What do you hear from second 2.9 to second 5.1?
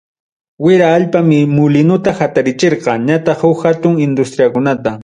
ñataq huk hatun industriakunata.